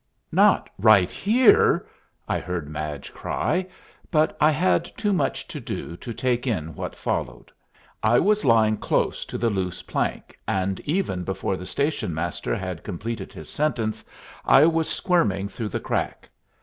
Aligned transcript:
"Not 0.31 0.67
right 0.79 1.11
here?" 1.11 1.85
I 2.27 2.39
heard 2.39 2.67
Madge 2.67 3.13
cry, 3.13 3.67
but 4.09 4.35
I 4.41 4.49
had 4.49 4.85
too 4.97 5.13
much 5.13 5.47
to 5.49 5.59
do 5.59 5.95
to 5.97 6.11
take 6.11 6.47
in 6.47 6.73
what 6.73 6.95
followed. 6.95 7.51
I 8.01 8.17
was 8.17 8.43
lying 8.43 8.77
close 8.77 9.25
to 9.25 9.37
the 9.37 9.51
loose 9.51 9.83
plank, 9.83 10.39
and 10.47 10.79
even 10.85 11.23
before 11.23 11.55
the 11.55 11.67
station 11.67 12.15
master 12.15 12.55
had 12.55 12.83
completed 12.83 13.31
his 13.31 13.47
sentence 13.47 14.03
I 14.43 14.65
was 14.65 14.89
squirming 14.89 15.49
through 15.49 15.69
the 15.69 15.79
crack. 15.79 16.29